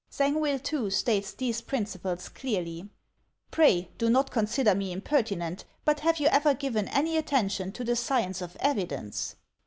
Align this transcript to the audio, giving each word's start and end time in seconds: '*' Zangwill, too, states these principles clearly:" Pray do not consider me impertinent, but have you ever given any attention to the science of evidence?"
'*' 0.09 0.11
Zangwill, 0.11 0.57
too, 0.63 0.89
states 0.89 1.31
these 1.33 1.61
principles 1.61 2.27
clearly:" 2.27 2.89
Pray 3.51 3.91
do 3.99 4.09
not 4.09 4.31
consider 4.31 4.73
me 4.73 4.91
impertinent, 4.91 5.63
but 5.85 5.99
have 5.99 6.19
you 6.19 6.25
ever 6.29 6.55
given 6.55 6.87
any 6.87 7.17
attention 7.17 7.71
to 7.73 7.83
the 7.83 7.95
science 7.95 8.41
of 8.41 8.57
evidence?" 8.61 9.35